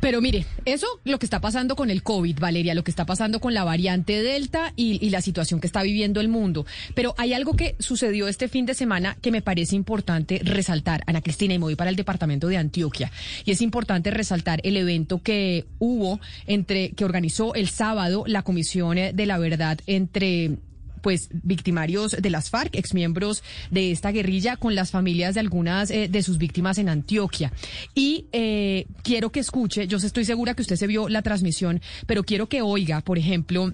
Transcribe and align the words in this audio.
Pero 0.00 0.20
mire, 0.20 0.46
eso 0.64 0.86
lo 1.04 1.18
que 1.18 1.26
está 1.26 1.40
pasando 1.40 1.76
con 1.76 1.90
el 1.90 2.02
COVID, 2.02 2.38
Valeria, 2.38 2.74
lo 2.74 2.84
que 2.84 2.90
está 2.90 3.04
pasando 3.04 3.40
con 3.40 3.54
la 3.54 3.64
variante 3.64 4.22
Delta 4.22 4.72
y, 4.76 5.04
y, 5.04 5.10
la 5.10 5.20
situación 5.20 5.60
que 5.60 5.66
está 5.66 5.82
viviendo 5.82 6.20
el 6.20 6.28
mundo. 6.28 6.66
Pero 6.94 7.14
hay 7.18 7.34
algo 7.34 7.54
que 7.54 7.76
sucedió 7.78 8.26
este 8.28 8.48
fin 8.48 8.66
de 8.66 8.74
semana 8.74 9.16
que 9.20 9.30
me 9.30 9.42
parece 9.42 9.76
importante 9.76 10.40
resaltar, 10.42 11.02
Ana 11.06 11.20
Cristina, 11.20 11.54
y 11.54 11.58
me 11.58 11.64
voy 11.64 11.76
para 11.76 11.90
el 11.90 11.96
departamento 11.96 12.48
de 12.48 12.56
Antioquia. 12.56 13.12
Y 13.44 13.50
es 13.50 13.60
importante 13.60 14.10
resaltar 14.10 14.60
el 14.64 14.76
evento 14.76 15.22
que 15.22 15.66
hubo 15.78 16.20
entre, 16.46 16.90
que 16.90 17.04
organizó 17.04 17.54
el 17.54 17.68
sábado 17.68 18.24
la 18.26 18.42
Comisión 18.42 18.96
de 18.96 19.26
la 19.26 19.38
Verdad 19.38 19.78
entre 19.86 20.58
pues 21.00 21.28
victimarios 21.32 22.16
de 22.20 22.30
las 22.30 22.50
FARC, 22.50 22.76
exmiembros 22.76 23.42
de 23.70 23.90
esta 23.90 24.10
guerrilla, 24.10 24.56
con 24.56 24.74
las 24.74 24.90
familias 24.90 25.34
de 25.34 25.40
algunas 25.40 25.90
eh, 25.90 26.08
de 26.08 26.22
sus 26.22 26.38
víctimas 26.38 26.78
en 26.78 26.88
Antioquia. 26.88 27.52
Y 27.94 28.26
eh, 28.32 28.86
quiero 29.02 29.30
que 29.30 29.40
escuche, 29.40 29.86
yo 29.86 29.98
estoy 29.98 30.24
segura 30.24 30.54
que 30.54 30.62
usted 30.62 30.76
se 30.76 30.86
vio 30.86 31.08
la 31.08 31.22
transmisión, 31.22 31.80
pero 32.06 32.24
quiero 32.24 32.48
que 32.48 32.62
oiga, 32.62 33.00
por 33.00 33.18
ejemplo, 33.18 33.72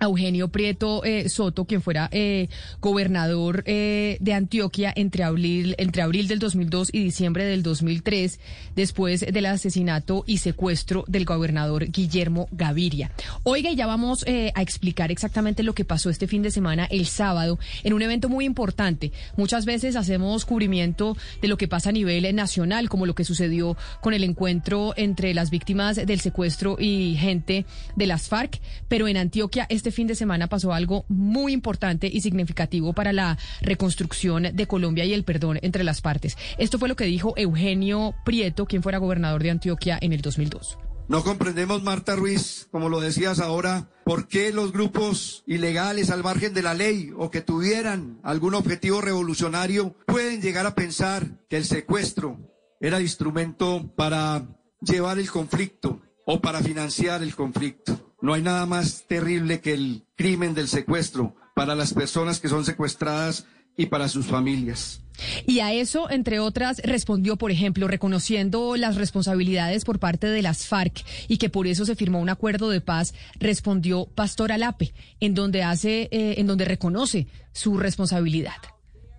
Eugenio 0.00 0.48
Prieto 0.48 1.04
eh, 1.04 1.28
Soto, 1.28 1.64
quien 1.64 1.82
fuera 1.82 2.08
eh, 2.12 2.48
gobernador 2.80 3.62
eh, 3.66 4.16
de 4.20 4.32
Antioquia 4.32 4.92
entre 4.94 5.24
abril, 5.24 5.74
entre 5.78 6.02
abril 6.02 6.28
del 6.28 6.38
2002 6.38 6.90
y 6.92 7.02
diciembre 7.04 7.44
del 7.44 7.62
2003, 7.62 8.40
después 8.76 9.20
del 9.20 9.46
asesinato 9.46 10.24
y 10.26 10.38
secuestro 10.38 11.04
del 11.06 11.24
gobernador 11.24 11.90
Guillermo 11.90 12.48
Gaviria. 12.52 13.10
Oiga, 13.42 13.72
ya 13.72 13.86
vamos 13.86 14.24
a 14.26 14.60
explicar 14.60 15.10
exactamente 15.10 15.62
lo 15.62 15.74
que 15.74 15.84
pasó 15.84 16.10
este 16.10 16.26
fin 16.26 16.42
de 16.42 16.50
semana, 16.50 16.86
el 16.90 17.06
sábado, 17.06 17.58
en 17.82 17.92
un 17.92 18.02
evento 18.02 18.28
muy 18.28 18.44
importante. 18.44 19.12
Muchas 19.36 19.64
veces 19.64 19.96
hacemos 19.96 20.44
cubrimiento 20.44 21.16
de 21.40 21.48
lo 21.48 21.56
que 21.56 21.68
pasa 21.68 21.90
a 21.90 21.92
nivel 21.92 22.34
nacional, 22.34 22.88
como 22.88 23.06
lo 23.06 23.14
que 23.14 23.24
sucedió 23.24 23.76
con 24.00 24.14
el 24.14 24.24
encuentro 24.24 24.94
entre 24.96 25.34
las 25.34 25.50
víctimas 25.50 25.96
del 25.96 26.20
secuestro 26.20 26.76
y 26.78 27.16
gente 27.18 27.66
de 27.96 28.06
las 28.06 28.28
FARC, 28.28 28.60
pero 28.88 29.08
en 29.08 29.16
Antioquia 29.16 29.66
fin 29.90 30.06
de 30.06 30.14
semana 30.14 30.48
pasó 30.48 30.72
algo 30.72 31.04
muy 31.08 31.52
importante 31.52 32.08
y 32.12 32.20
significativo 32.20 32.92
para 32.92 33.12
la 33.12 33.38
reconstrucción 33.60 34.48
de 34.52 34.66
Colombia 34.66 35.04
y 35.04 35.12
el 35.12 35.24
perdón 35.24 35.58
entre 35.62 35.84
las 35.84 36.00
partes. 36.00 36.36
Esto 36.58 36.78
fue 36.78 36.88
lo 36.88 36.96
que 36.96 37.04
dijo 37.04 37.34
Eugenio 37.36 38.14
Prieto, 38.24 38.66
quien 38.66 38.82
fuera 38.82 38.98
gobernador 38.98 39.42
de 39.42 39.50
Antioquia 39.50 39.98
en 40.00 40.12
el 40.12 40.20
2002. 40.20 40.78
No 41.06 41.22
comprendemos, 41.22 41.82
Marta 41.82 42.16
Ruiz, 42.16 42.66
como 42.70 42.88
lo 42.88 42.98
decías 42.98 43.38
ahora, 43.38 43.90
por 44.04 44.26
qué 44.26 44.52
los 44.52 44.72
grupos 44.72 45.44
ilegales 45.46 46.08
al 46.08 46.22
margen 46.22 46.54
de 46.54 46.62
la 46.62 46.72
ley 46.72 47.12
o 47.16 47.30
que 47.30 47.42
tuvieran 47.42 48.20
algún 48.22 48.54
objetivo 48.54 49.02
revolucionario 49.02 49.96
pueden 50.06 50.40
llegar 50.40 50.64
a 50.64 50.74
pensar 50.74 51.44
que 51.50 51.58
el 51.58 51.66
secuestro 51.66 52.38
era 52.80 53.02
instrumento 53.02 53.92
para 53.96 54.46
llevar 54.80 55.18
el 55.18 55.30
conflicto 55.30 56.00
o 56.24 56.40
para 56.40 56.60
financiar 56.60 57.22
el 57.22 57.34
conflicto. 57.34 58.13
No 58.24 58.32
hay 58.32 58.40
nada 58.40 58.64
más 58.64 59.04
terrible 59.06 59.60
que 59.60 59.74
el 59.74 60.06
crimen 60.16 60.54
del 60.54 60.66
secuestro 60.66 61.36
para 61.54 61.74
las 61.74 61.92
personas 61.92 62.40
que 62.40 62.48
son 62.48 62.64
secuestradas 62.64 63.44
y 63.76 63.84
para 63.84 64.08
sus 64.08 64.24
familias. 64.24 65.02
Y 65.46 65.60
a 65.60 65.74
eso, 65.74 66.10
entre 66.10 66.38
otras, 66.40 66.80
respondió, 66.84 67.36
por 67.36 67.50
ejemplo, 67.50 67.86
reconociendo 67.86 68.76
las 68.76 68.96
responsabilidades 68.96 69.84
por 69.84 69.98
parte 69.98 70.28
de 70.28 70.40
las 70.40 70.64
FARC 70.64 71.04
y 71.28 71.36
que 71.36 71.50
por 71.50 71.66
eso 71.66 71.84
se 71.84 71.96
firmó 71.96 72.18
un 72.18 72.30
acuerdo 72.30 72.70
de 72.70 72.80
paz, 72.80 73.12
respondió 73.40 74.06
Pastor 74.06 74.52
Alape, 74.52 74.94
en 75.20 75.34
donde 75.34 75.62
hace, 75.62 76.08
eh, 76.10 76.36
en 76.38 76.46
donde 76.46 76.64
reconoce 76.64 77.26
su 77.52 77.76
responsabilidad. 77.76 78.56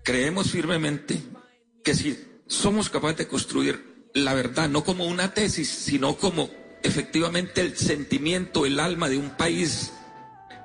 Creemos 0.03 0.49
firmemente 0.49 1.21
que 1.83 1.93
si 1.93 2.17
somos 2.47 2.89
capaces 2.89 3.17
de 3.17 3.27
construir 3.27 4.09
la 4.15 4.33
verdad, 4.33 4.67
no 4.67 4.83
como 4.83 5.05
una 5.05 5.31
tesis, 5.31 5.69
sino 5.69 6.15
como 6.15 6.49
efectivamente 6.85 7.61
el 7.61 7.75
sentimiento, 7.75 8.65
el 8.65 8.79
alma 8.79 9.09
de 9.09 9.17
un 9.17 9.31
país 9.31 9.91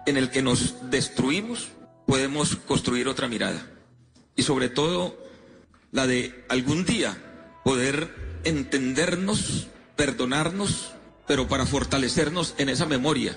en 0.07 0.17
el 0.17 0.31
que 0.31 0.43
nos 0.43 0.91
destruimos, 0.91 1.69
podemos 2.07 2.57
construir 2.57 3.09
otra 3.09 3.27
mirada. 3.27 3.67
Y 4.37 4.43
sobre 4.43 4.69
todo 4.69 5.17
la 5.93 6.07
de 6.07 6.45
algún 6.49 6.85
día 6.85 7.17
poder 7.65 8.15
entendernos, 8.45 9.69
perdonarnos, 9.97 10.93
pero 11.27 11.49
para 11.49 11.67
fortalecernos 11.67 12.55
en 12.59 12.69
esa 12.69 12.87
memoria. 12.87 13.37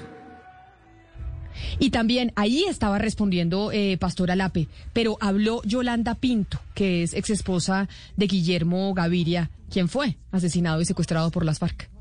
Y 1.79 1.91
también 1.91 2.33
ahí 2.35 2.65
estaba 2.65 2.97
respondiendo 2.97 3.71
eh, 3.71 3.97
Pastor 3.97 4.31
Alape, 4.31 4.67
pero 4.91 5.17
habló 5.21 5.61
Yolanda 5.63 6.15
Pinto, 6.15 6.59
que 6.73 7.03
es 7.03 7.13
ex 7.13 7.29
esposa 7.29 7.87
de 8.17 8.27
Guillermo 8.27 8.93
Gaviria, 8.93 9.49
quien 9.69 9.87
fue 9.87 10.17
asesinado 10.31 10.81
y 10.81 10.85
secuestrado 10.85 11.31
por 11.31 11.45
las 11.45 11.59
FARC. 11.59 11.92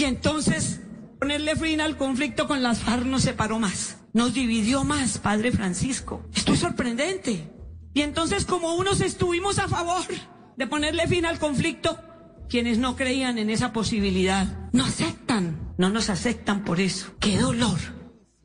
Y 0.00 0.04
entonces 0.04 0.80
ponerle 1.18 1.56
fin 1.56 1.82
al 1.82 1.98
conflicto 1.98 2.48
con 2.48 2.62
las 2.62 2.78
FARC 2.78 3.04
nos 3.04 3.20
separó 3.20 3.58
más, 3.58 3.98
nos 4.14 4.32
dividió 4.32 4.82
más, 4.82 5.18
Padre 5.18 5.52
Francisco. 5.52 6.24
Esto 6.34 6.54
es 6.54 6.60
sorprendente. 6.60 7.52
Y 7.92 8.00
entonces 8.00 8.46
como 8.46 8.76
unos 8.76 9.02
estuvimos 9.02 9.58
a 9.58 9.68
favor 9.68 10.02
de 10.56 10.66
ponerle 10.66 11.06
fin 11.06 11.26
al 11.26 11.38
conflicto, 11.38 11.98
quienes 12.48 12.78
no 12.78 12.96
creían 12.96 13.36
en 13.36 13.50
esa 13.50 13.74
posibilidad 13.74 14.70
no 14.72 14.86
aceptan, 14.86 15.74
no 15.76 15.90
nos 15.90 16.08
aceptan 16.08 16.64
por 16.64 16.80
eso. 16.80 17.12
¡Qué 17.20 17.36
dolor! 17.36 17.78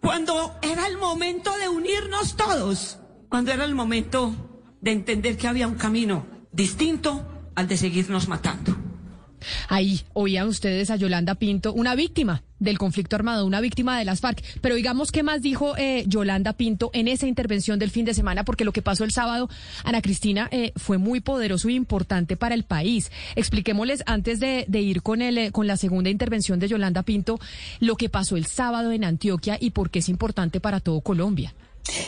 Cuando 0.02 0.60
era 0.62 0.88
el 0.88 0.98
momento 0.98 1.58
de 1.58 1.70
unirnos 1.70 2.36
todos, 2.36 3.00
cuando 3.30 3.54
era 3.54 3.64
el 3.64 3.76
momento 3.76 4.36
de 4.82 4.92
entender 4.92 5.38
que 5.38 5.48
había 5.48 5.70
un 5.70 5.76
camino 5.76 6.28
distinto 6.52 7.26
al 7.56 7.70
de 7.70 7.78
seguirnos 7.78 8.28
matando. 8.28 8.85
Ahí 9.68 10.02
oían 10.14 10.48
ustedes 10.48 10.90
a 10.90 10.96
Yolanda 10.96 11.36
Pinto, 11.36 11.74
una 11.74 11.96
víctima 11.96 12.44
del 12.60 12.78
conflicto 12.78 13.16
armado, 13.16 13.46
una 13.46 13.62
víctima 13.62 13.98
de 13.98 14.06
las 14.06 14.22
FARC. 14.22 14.44
Pero 14.62 14.76
digamos, 14.76 15.12
¿qué 15.12 15.24
más 15.24 15.42
dijo 15.42 15.76
eh, 15.78 16.04
Yolanda 16.08 16.54
Pinto 16.54 16.90
en 16.94 17.08
esa 17.08 17.28
intervención 17.28 17.80
del 17.80 17.92
fin 17.92 18.06
de 18.06 18.14
semana? 18.14 18.46
Porque 18.46 18.66
lo 18.66 18.72
que 18.72 18.82
pasó 18.82 19.04
el 19.04 19.12
sábado, 19.12 19.50
Ana 19.84 20.02
Cristina, 20.02 20.48
eh, 20.52 20.72
fue 20.76 20.98
muy 20.98 21.20
poderoso 21.20 21.70
e 21.70 21.74
importante 21.74 22.38
para 22.38 22.56
el 22.56 22.64
país. 22.64 23.12
Expliquémosles 23.36 24.04
antes 24.06 24.40
de, 24.40 24.66
ir 24.70 25.02
con, 25.02 25.22
el, 25.22 25.52
con 25.52 25.68
la 25.68 25.78
segunda 25.78 26.10
intervención 26.10 26.60
de 26.60 26.68
Yolanda 26.68 27.04
Pinto, 27.04 27.40
lo 27.80 27.96
que 27.96 28.10
pasó 28.10 28.38
el 28.38 28.46
sábado 28.46 28.92
en 28.92 29.04
Antioquia 29.04 29.58
y 29.60 29.72
por 29.72 29.90
qué 29.90 30.00
es 30.00 30.10
importante 30.10 30.60
para 30.60 30.80
todo 30.80 31.02
Colombia. 31.02 31.54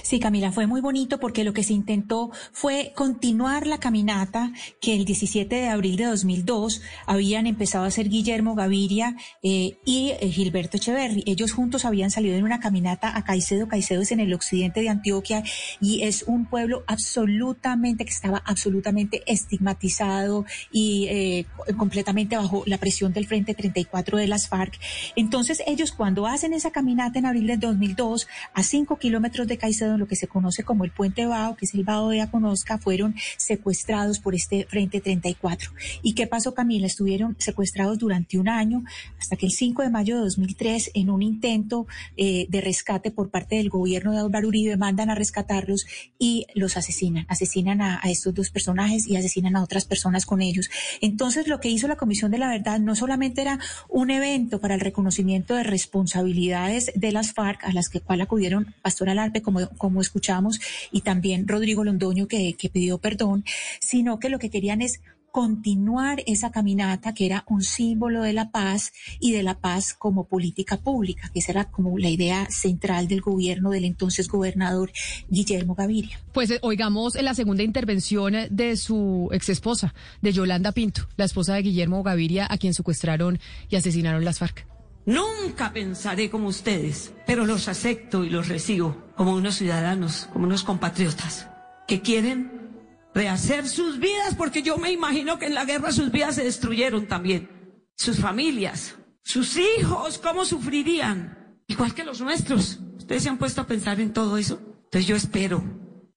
Sí, 0.01 0.19
Camila, 0.19 0.51
fue 0.51 0.65
muy 0.65 0.81
bonito 0.81 1.19
porque 1.19 1.43
lo 1.43 1.53
que 1.53 1.63
se 1.63 1.73
intentó 1.73 2.31
fue 2.51 2.93
continuar 2.95 3.67
la 3.67 3.77
caminata 3.77 4.51
que 4.81 4.95
el 4.95 5.05
17 5.05 5.55
de 5.55 5.67
abril 5.67 5.97
de 5.97 6.05
2002 6.05 6.81
habían 7.05 7.45
empezado 7.45 7.83
a 7.83 7.87
hacer 7.87 8.09
Guillermo 8.09 8.55
Gaviria 8.55 9.15
eh, 9.43 9.77
y 9.85 10.13
eh, 10.19 10.29
Gilberto 10.31 10.77
Echeverry. 10.77 11.23
Ellos 11.27 11.51
juntos 11.51 11.85
habían 11.85 12.09
salido 12.09 12.35
en 12.35 12.43
una 12.43 12.59
caminata 12.59 13.15
a 13.15 13.23
Caicedo. 13.23 13.67
Caicedo 13.67 14.01
es 14.01 14.11
en 14.11 14.19
el 14.19 14.33
occidente 14.33 14.81
de 14.81 14.89
Antioquia 14.89 15.43
y 15.79 16.01
es 16.03 16.23
un 16.23 16.45
pueblo 16.45 16.83
absolutamente, 16.87 18.05
que 18.05 18.11
estaba 18.11 18.41
absolutamente 18.45 19.21
estigmatizado 19.27 20.45
y 20.71 21.07
eh, 21.09 21.45
completamente 21.77 22.35
bajo 22.35 22.63
la 22.65 22.79
presión 22.79 23.13
del 23.13 23.27
Frente 23.27 23.53
34 23.53 24.17
de 24.17 24.27
las 24.27 24.47
FARC. 24.47 24.79
Entonces 25.15 25.61
ellos 25.67 25.91
cuando 25.91 26.25
hacen 26.25 26.53
esa 26.53 26.71
caminata 26.71 27.19
en 27.19 27.27
abril 27.27 27.47
de 27.47 27.57
2002 27.57 28.27
a 28.53 28.63
cinco 28.63 28.97
kilómetros 28.97 29.47
de 29.47 29.57
Caicedo, 29.57 29.66
lo 29.97 30.07
que 30.07 30.15
se 30.15 30.27
conoce 30.27 30.63
como 30.63 30.85
el 30.85 30.91
Puente 30.91 31.25
Bao, 31.25 31.55
que 31.57 31.65
es 31.65 31.73
el 31.73 31.83
Bao 31.83 32.09
de 32.09 32.21
Aconozca, 32.21 32.77
fueron 32.77 33.15
secuestrados 33.37 34.19
por 34.19 34.33
este 34.33 34.65
Frente 34.65 35.01
34. 35.01 35.71
¿Y 36.01 36.13
qué 36.13 36.25
pasó, 36.25 36.53
Camila? 36.53 36.87
Estuvieron 36.87 37.35
secuestrados 37.37 37.97
durante 37.99 38.37
un 38.37 38.47
año, 38.47 38.83
hasta 39.19 39.35
que 39.35 39.45
el 39.45 39.51
5 39.51 39.83
de 39.83 39.89
mayo 39.89 40.15
de 40.15 40.21
2003, 40.21 40.91
en 40.93 41.09
un 41.09 41.21
intento 41.21 41.85
eh, 42.15 42.47
de 42.49 42.61
rescate 42.61 43.11
por 43.11 43.29
parte 43.29 43.55
del 43.55 43.69
gobierno 43.69 44.13
de 44.13 44.19
Álvaro 44.19 44.47
Uribe, 44.47 44.77
mandan 44.77 45.09
a 45.09 45.15
rescatarlos 45.15 45.85
y 46.17 46.47
los 46.55 46.77
asesinan. 46.77 47.25
Asesinan 47.27 47.81
a, 47.81 47.99
a 48.01 48.09
estos 48.09 48.33
dos 48.33 48.49
personajes 48.49 49.05
y 49.05 49.17
asesinan 49.17 49.57
a 49.57 49.63
otras 49.63 49.85
personas 49.85 50.25
con 50.25 50.41
ellos. 50.41 50.69
Entonces, 51.01 51.47
lo 51.47 51.59
que 51.59 51.69
hizo 51.69 51.87
la 51.87 51.97
Comisión 51.97 52.31
de 52.31 52.37
la 52.37 52.47
Verdad 52.47 52.79
no 52.79 52.95
solamente 52.95 53.41
era 53.41 53.59
un 53.89 54.11
evento 54.11 54.61
para 54.61 54.75
el 54.75 54.79
reconocimiento 54.79 55.55
de 55.55 55.63
responsabilidades 55.63 56.91
de 56.95 57.11
las 57.11 57.33
FARC, 57.33 57.65
a 57.65 57.73
las 57.73 57.89
que 57.89 57.99
cual 57.99 58.21
acudieron 58.21 58.73
Pastor 58.81 59.09
Alarpe 59.09 59.41
como 59.41 59.56
como, 59.77 60.01
escuchamos, 60.01 60.59
y 60.91 61.01
también 61.01 61.47
Rodrigo 61.47 61.83
Londoño 61.83 62.27
que, 62.27 62.53
que 62.53 62.69
pidió 62.69 62.97
perdón, 62.97 63.43
sino 63.79 64.19
que 64.19 64.29
lo 64.29 64.39
que 64.39 64.49
querían 64.49 64.81
es 64.81 65.01
continuar 65.37 66.23
esa 66.25 66.51
caminata 66.51 67.13
que 67.13 67.27
era 67.27 67.43
un 67.47 67.61
símbolo 67.61 68.23
de 68.23 68.33
la 68.33 68.49
paz 68.49 68.91
y 69.19 69.33
de 69.33 69.43
la 69.43 69.59
paz 69.59 69.93
como 69.93 70.27
política 70.27 70.77
pública, 70.77 71.29
que 71.31 71.37
esa 71.37 71.51
era 71.51 71.65
como 71.69 71.99
la 71.99 72.09
idea 72.09 72.47
central 72.49 73.07
del 73.07 73.21
gobierno 73.21 73.69
del 73.69 73.85
entonces 73.85 74.27
gobernador 74.29 74.91
Guillermo 75.29 75.75
Gaviria. 75.75 76.19
Pues 76.33 76.49
eh, 76.49 76.59
oigamos 76.63 77.21
la 77.21 77.35
segunda 77.35 77.61
intervención 77.61 78.33
de 78.49 78.77
su 78.77 79.29
ex 79.31 79.49
esposa, 79.49 79.93
de 80.23 80.33
Yolanda 80.33 80.71
Pinto, 80.71 81.07
la 81.17 81.25
esposa 81.25 81.53
de 81.53 81.61
Guillermo 81.61 82.01
Gaviria, 82.01 82.47
a 82.49 82.57
quien 82.57 82.73
secuestraron 82.73 83.39
y 83.69 83.75
asesinaron 83.75 84.25
las 84.25 84.39
FARC. 84.39 84.65
Nunca 85.05 85.71
pensaré 85.71 86.31
como 86.31 86.47
ustedes, 86.47 87.13
pero 87.27 87.45
los 87.45 87.67
acepto 87.67 88.25
y 88.25 88.31
los 88.31 88.47
recibo 88.47 89.06
como 89.17 89.33
unos 89.33 89.55
ciudadanos, 89.55 90.29
como 90.31 90.45
unos 90.45 90.63
compatriotas 90.63 91.49
que 91.87 92.01
quieren 92.01 92.71
rehacer 93.13 93.67
sus 93.67 93.99
vidas, 93.99 94.35
porque 94.35 94.61
yo 94.61 94.77
me 94.77 94.91
imagino 94.91 95.39
que 95.39 95.47
en 95.47 95.55
la 95.55 95.65
guerra 95.65 95.91
sus 95.91 96.11
vidas 96.11 96.35
se 96.35 96.43
destruyeron 96.43 97.07
también. 97.07 97.49
Sus 97.95 98.19
familias, 98.19 98.95
sus 99.23 99.57
hijos, 99.57 100.19
¿cómo 100.19 100.45
sufrirían? 100.45 101.57
Igual 101.65 101.95
que 101.95 102.03
los 102.03 102.21
nuestros. 102.21 102.79
¿Ustedes 102.97 103.23
se 103.23 103.29
han 103.29 103.39
puesto 103.39 103.61
a 103.61 103.67
pensar 103.67 103.99
en 103.99 104.13
todo 104.13 104.37
eso? 104.37 104.61
Entonces 104.85 105.07
yo 105.07 105.15
espero 105.15 105.63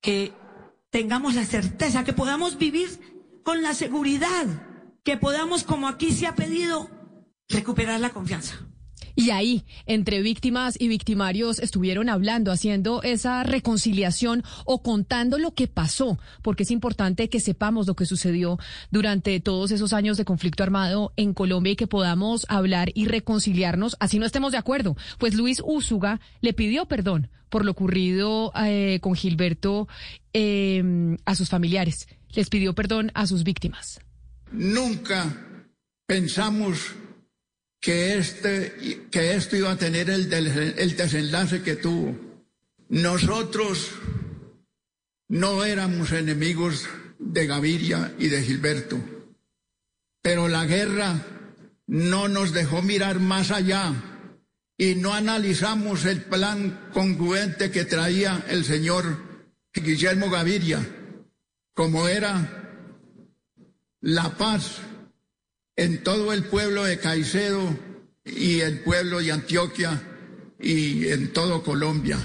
que 0.03 0.35
tengamos 0.91 1.35
la 1.35 1.47
certeza, 1.47 2.05
que 2.05 2.13
podamos 2.13 2.59
vivir 2.59 3.41
con 3.43 3.63
la 3.63 3.73
seguridad, 3.73 4.47
que 5.03 5.17
podamos, 5.17 5.65
como 5.65 5.89
aquí 5.89 6.13
se 6.13 6.27
ha 6.27 6.35
pedido, 6.35 6.91
recuperar 7.49 7.99
la 7.99 8.11
confianza. 8.11 8.57
Y 9.15 9.31
ahí, 9.31 9.65
entre 9.87 10.23
víctimas 10.23 10.77
y 10.79 10.89
victimarios, 10.89 11.59
estuvieron 11.59 12.09
hablando, 12.09 12.53
haciendo 12.53 13.03
esa 13.03 13.43
reconciliación 13.43 14.45
o 14.65 14.83
contando 14.83 15.39
lo 15.39 15.53
que 15.53 15.67
pasó, 15.67 16.19
porque 16.43 16.63
es 16.63 16.71
importante 16.71 17.29
que 17.29 17.41
sepamos 17.41 17.87
lo 17.87 17.95
que 17.95 18.07
sucedió 18.07 18.59
durante 18.91 19.39
todos 19.41 19.71
esos 19.71 19.93
años 19.93 20.17
de 20.17 20.25
conflicto 20.25 20.63
armado 20.63 21.13
en 21.17 21.35
Colombia 21.35 21.73
y 21.73 21.77
que 21.77 21.87
podamos 21.87 22.47
hablar 22.49 22.91
y 22.95 23.07
reconciliarnos, 23.07 23.97
así 24.01 24.19
no 24.19 24.27
estemos 24.27 24.53
de 24.53 24.59
acuerdo. 24.59 24.97
Pues 25.19 25.35
Luis 25.35 25.63
Úsuga 25.65 26.21
le 26.41 26.53
pidió 26.53 26.87
perdón 26.87 27.29
por 27.49 27.65
lo 27.65 27.73
ocurrido 27.73 28.53
eh, 28.65 29.01
con 29.03 29.15
Gilberto 29.15 29.89
eh, 30.33 31.17
a 31.25 31.35
sus 31.35 31.49
familiares. 31.51 32.09
Les 32.33 32.49
pidió 32.49 32.75
perdón 32.75 33.11
a 33.15 33.27
sus 33.27 33.43
víctimas. 33.43 34.01
Nunca 34.53 35.37
pensamos 36.07 36.95
que, 37.81 38.19
este, 38.19 39.07
que 39.11 39.35
esto 39.35 39.57
iba 39.57 39.73
a 39.73 39.79
tener 39.79 40.11
el, 40.11 40.33
el 40.33 40.97
desenlace 40.97 41.63
que 41.63 41.77
tuvo. 41.77 42.17
Nosotros 42.89 43.93
no 45.29 45.65
éramos 45.65 46.13
enemigos 46.13 46.89
de 47.19 47.47
Gaviria 47.47 48.15
y 48.19 48.29
de 48.29 48.43
Gilberto, 48.43 48.99
pero 50.23 50.49
la 50.49 50.67
guerra 50.67 51.25
no 51.87 52.29
nos 52.29 52.53
dejó 52.53 52.83
mirar 52.83 53.19
más 53.21 53.51
allá 53.51 53.93
y 54.77 54.95
no 54.95 55.13
analizamos 55.13 56.05
el 56.05 56.23
plan 56.23 56.89
congruente 56.93 57.71
que 57.71 57.85
traía 57.85 58.45
el 58.49 58.65
señor 58.65 59.31
Guillermo 59.75 60.31
Gaviria, 60.31 60.81
como 61.75 62.09
era 62.09 62.89
la 64.01 64.37
paz 64.37 64.81
en 65.81 66.03
todo 66.03 66.35
el 66.35 66.45
pueblo 66.45 66.85
de 66.85 66.99
Caicedo 66.99 67.75
y 68.27 68.61
el 68.61 68.81
pueblo 68.81 69.21
de 69.21 69.33
Antioquia 69.33 70.03
y 70.61 71.09
en 71.09 71.33
todo 71.33 71.63
Colombia. 71.63 72.19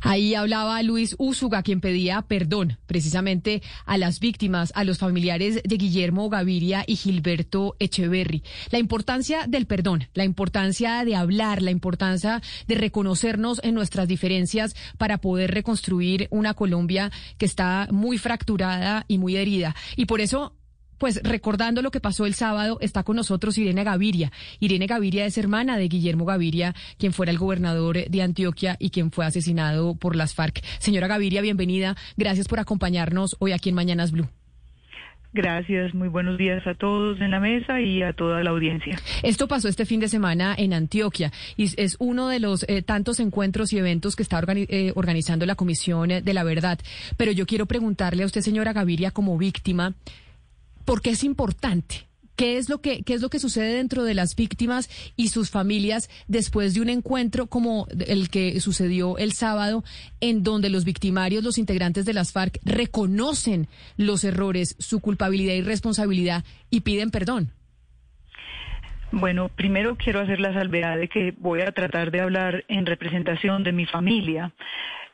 Ahí 0.00 0.34
hablaba 0.34 0.82
Luis 0.82 1.14
Úsuga, 1.18 1.62
quien 1.62 1.82
pedía 1.82 2.22
perdón 2.22 2.78
precisamente 2.86 3.62
a 3.84 3.98
las 3.98 4.18
víctimas, 4.18 4.72
a 4.74 4.84
los 4.84 4.96
familiares 4.96 5.60
de 5.62 5.76
Guillermo 5.76 6.30
Gaviria 6.30 6.84
y 6.86 6.96
Gilberto 6.96 7.76
Echeverry. 7.78 8.42
La 8.70 8.78
importancia 8.78 9.44
del 9.46 9.66
perdón, 9.66 10.08
la 10.14 10.24
importancia 10.24 11.04
de 11.04 11.16
hablar, 11.16 11.60
la 11.60 11.70
importancia 11.70 12.40
de 12.66 12.76
reconocernos 12.76 13.60
en 13.62 13.74
nuestras 13.74 14.08
diferencias 14.08 14.74
para 14.96 15.18
poder 15.18 15.50
reconstruir 15.50 16.28
una 16.30 16.54
Colombia 16.54 17.12
que 17.36 17.44
está 17.44 17.88
muy 17.90 18.16
fracturada 18.16 19.04
y 19.06 19.18
muy 19.18 19.36
herida. 19.36 19.76
Y 19.96 20.06
por 20.06 20.22
eso 20.22 20.56
pues 21.00 21.20
recordando 21.24 21.80
lo 21.82 21.90
que 21.90 21.98
pasó 21.98 22.26
el 22.26 22.34
sábado, 22.34 22.78
está 22.80 23.02
con 23.02 23.16
nosotros 23.16 23.56
Irene 23.56 23.82
Gaviria. 23.82 24.30
Irene 24.60 24.86
Gaviria 24.86 25.24
es 25.24 25.38
hermana 25.38 25.78
de 25.78 25.88
Guillermo 25.88 26.26
Gaviria, 26.26 26.74
quien 26.98 27.14
fuera 27.14 27.32
el 27.32 27.38
gobernador 27.38 28.04
de 28.08 28.22
Antioquia 28.22 28.76
y 28.78 28.90
quien 28.90 29.10
fue 29.10 29.24
asesinado 29.24 29.94
por 29.94 30.14
las 30.14 30.34
FARC. 30.34 30.60
Señora 30.78 31.08
Gaviria, 31.08 31.40
bienvenida. 31.40 31.96
Gracias 32.18 32.46
por 32.48 32.60
acompañarnos 32.60 33.34
hoy 33.40 33.52
aquí 33.52 33.70
en 33.70 33.76
Mañanas 33.76 34.12
Blue. 34.12 34.28
Gracias, 35.32 35.94
muy 35.94 36.08
buenos 36.08 36.36
días 36.36 36.66
a 36.66 36.74
todos 36.74 37.20
en 37.20 37.30
la 37.30 37.40
mesa 37.40 37.80
y 37.80 38.02
a 38.02 38.12
toda 38.12 38.42
la 38.42 38.50
audiencia. 38.50 38.98
Esto 39.22 39.48
pasó 39.48 39.68
este 39.68 39.86
fin 39.86 40.00
de 40.00 40.08
semana 40.08 40.54
en 40.58 40.74
Antioquia 40.74 41.32
y 41.56 41.70
es 41.80 41.96
uno 41.98 42.28
de 42.28 42.40
los 42.40 42.64
eh, 42.68 42.82
tantos 42.82 43.20
encuentros 43.20 43.72
y 43.72 43.78
eventos 43.78 44.16
que 44.16 44.24
está 44.24 44.42
eh, 44.48 44.92
organizando 44.96 45.46
la 45.46 45.54
Comisión 45.54 46.08
de 46.08 46.34
la 46.34 46.44
Verdad. 46.44 46.78
Pero 47.16 47.32
yo 47.32 47.46
quiero 47.46 47.64
preguntarle 47.64 48.24
a 48.24 48.26
usted, 48.26 48.42
señora 48.42 48.72
Gaviria, 48.74 49.12
como 49.12 49.38
víctima, 49.38 49.94
¿Por 50.90 51.02
qué 51.02 51.10
es 51.10 51.22
importante? 51.22 52.08
¿Qué 52.34 52.56
es, 52.56 52.68
lo 52.68 52.80
que, 52.80 53.04
¿Qué 53.04 53.14
es 53.14 53.22
lo 53.22 53.28
que 53.28 53.38
sucede 53.38 53.76
dentro 53.76 54.02
de 54.02 54.12
las 54.12 54.34
víctimas 54.34 54.90
y 55.14 55.28
sus 55.28 55.48
familias 55.48 56.10
después 56.26 56.74
de 56.74 56.80
un 56.80 56.88
encuentro 56.88 57.46
como 57.46 57.86
el 58.08 58.28
que 58.28 58.58
sucedió 58.58 59.16
el 59.16 59.30
sábado, 59.30 59.84
en 60.20 60.42
donde 60.42 60.68
los 60.68 60.84
victimarios, 60.84 61.44
los 61.44 61.58
integrantes 61.58 62.06
de 62.06 62.12
las 62.12 62.32
FARC, 62.32 62.58
reconocen 62.64 63.68
los 63.96 64.24
errores, 64.24 64.74
su 64.80 64.98
culpabilidad 64.98 65.54
y 65.54 65.62
responsabilidad 65.62 66.42
y 66.70 66.80
piden 66.80 67.12
perdón? 67.12 67.52
Bueno, 69.12 69.48
primero 69.48 69.96
quiero 69.96 70.18
hacer 70.18 70.40
la 70.40 70.52
salvedad 70.52 70.96
de 70.96 71.06
que 71.06 71.34
voy 71.38 71.60
a 71.60 71.70
tratar 71.70 72.10
de 72.10 72.20
hablar 72.20 72.64
en 72.66 72.84
representación 72.84 73.62
de 73.62 73.70
mi 73.70 73.86
familia. 73.86 74.52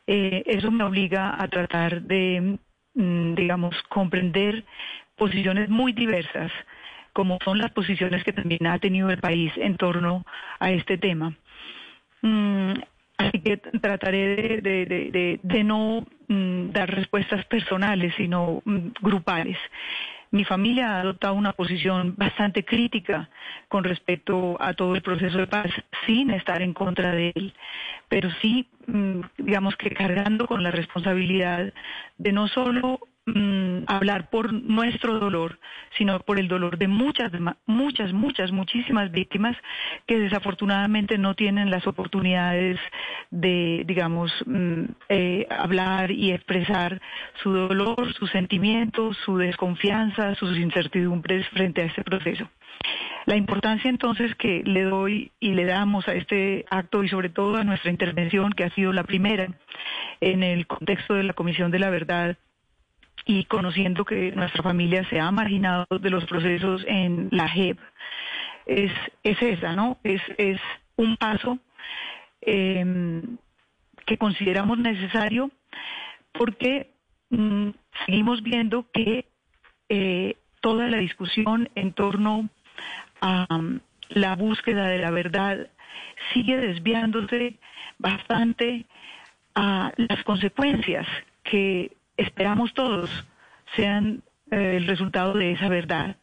Eh, 0.07 0.43
eso 0.47 0.71
me 0.71 0.85
obliga 0.85 1.37
a 1.39 1.47
tratar 1.49 2.01
de, 2.01 2.59
mm, 2.95 3.35
digamos, 3.35 3.75
comprender 3.91 4.65
posiciones 5.17 5.69
muy 5.69 5.93
diversas, 5.93 6.53
como 7.13 7.39
son 7.45 7.59
las 7.59 7.73
posiciones 7.73 8.23
que 8.25 8.33
también 8.33 8.67
ha 8.67 8.79
tenido 8.79 9.11
el 9.11 9.19
país 9.19 9.53
en 9.57 9.77
torno 9.77 10.25
a 10.59 10.71
este 10.71 10.99
tema. 10.99 11.35
Mm, 12.23 12.75
así 13.19 13.41
que 13.41 13.57
trataré 13.57 14.61
de, 14.61 15.65
no 15.65 16.07
mm, 16.29 16.71
dar 16.71 16.91
respuestas 16.95 17.45
personales, 17.47 18.15
sino 18.17 18.63
mm, 18.65 18.89
grupales. 19.01 19.59
Mi 20.31 20.45
familia 20.45 20.97
ha 20.97 21.01
adoptado 21.01 21.35
una 21.35 21.53
posición 21.53 22.15
bastante 22.17 22.65
crítica 22.65 23.31
con 23.69 23.85
respecto 23.85 24.57
a 24.61 24.75
todo 24.75 24.95
el 24.95 25.01
proceso 25.01 25.39
de 25.39 25.47
paz, 25.47 25.71
sin 26.05 26.31
estar 26.31 26.61
en 26.61 26.75
contra 26.75 27.13
de 27.13 27.33
él, 27.35 27.55
pero 28.09 28.29
sí, 28.43 28.69
digamos 29.39 29.77
que 29.77 29.91
cargando 29.91 30.47
con 30.47 30.63
la 30.63 30.73
responsabilidad 30.73 31.73
de 32.19 32.33
no 32.33 32.49
solo 32.49 33.01
Mm, 33.29 33.83
hablar 33.89 34.31
por 34.31 34.53
nuestro 34.53 35.19
dolor, 35.19 35.59
sino 35.99 36.21
por 36.21 36.39
el 36.39 36.47
dolor 36.47 36.79
de 36.79 36.87
muchas, 36.87 37.33
muchas, 37.67 38.13
muchas, 38.13 38.53
muchísimas 38.53 39.11
víctimas 39.11 39.57
que 40.07 40.21
desafortunadamente 40.21 41.19
no 41.19 41.35
tienen 41.35 41.69
las 41.69 41.89
oportunidades 41.89 42.79
de, 43.33 43.83
digamos, 43.85 44.33
mm, 44.47 44.85
eh, 45.09 45.45
hablar 45.51 46.13
y 46.13 46.31
expresar 46.31 47.01
su 47.43 47.51
dolor, 47.51 48.15
sus 48.15 48.31
sentimientos, 48.31 49.17
su 49.25 49.39
desconfianza, 49.39 50.37
sus 50.37 50.57
incertidumbres 50.57 51.49
frente 51.49 51.83
a 51.83 51.87
este 51.87 52.05
proceso. 52.05 52.49
La 53.25 53.35
importancia 53.35 53.91
entonces 53.91 54.37
que 54.37 54.63
le 54.65 54.85
doy 54.85 55.33
y 55.41 55.55
le 55.55 55.65
damos 55.65 56.07
a 56.07 56.15
este 56.15 56.65
acto 56.71 57.03
y 57.03 57.09
sobre 57.09 57.31
todo 57.31 57.57
a 57.57 57.65
nuestra 57.65 57.91
intervención, 57.91 58.53
que 58.53 58.63
ha 58.63 58.71
sido 58.71 58.93
la 58.93 59.03
primera 59.03 59.49
en 60.21 60.45
el 60.45 60.69
contexto 60.69 61.15
de 61.15 61.25
la 61.25 61.33
Comisión 61.33 61.73
de 61.73 61.81
la 61.81 61.91
Verdad, 61.91 62.37
y 63.27 63.45
conociendo 63.45 64.05
que 64.05 64.31
nuestra 64.33 64.63
familia 64.63 65.05
se 65.11 65.19
ha 65.19 65.31
marginado 65.33 65.85
de 66.01 66.11
los 66.11 66.25
procesos 66.27 66.85
en 66.87 67.29
la 67.33 67.49
JEP, 67.49 67.79
es, 68.67 68.93
es 69.25 69.43
esa, 69.43 69.75
¿no? 69.75 69.99
Es, 70.05 70.23
es 70.39 70.61
un 70.97 71.17
paso 71.17 71.59
em, 72.41 73.37
que 74.07 74.17
consideramos 74.17 74.79
necesario 74.79 75.51
porque 76.33 76.93
mm, 77.31 77.71
seguimos 78.07 78.43
viendo 78.45 78.87
que 78.93 79.27
eh, 79.89 80.37
toda 80.61 80.89
la 80.89 80.99
discusión 80.99 81.69
en 81.75 81.93
torno 81.93 82.49
a 83.21 83.47
mm, 83.59 83.81
la 84.11 84.37
búsqueda 84.37 84.87
de 84.87 84.99
la 84.99 85.11
verdad 85.11 85.69
sigue 86.33 86.57
desviándose 86.57 87.59
bastante 87.99 88.87
a 89.57 89.93
las 89.97 90.23
consecuencias 90.23 91.07
que 91.43 91.97
esperamos 92.17 92.75
todos 92.75 93.11
sean 93.75 94.23
eh, 94.51 94.77
el 94.77 94.87
resultado 94.87 95.35
de 95.35 95.53
esa 95.53 95.69
verdad, 95.69 96.17